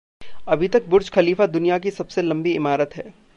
[0.47, 3.13] अभी तक Burj Khalifa दुनिया की सबसे लम्बी इमारत है।